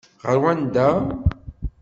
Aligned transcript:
Ɣer 0.25 0.37
wanda? 0.41 0.89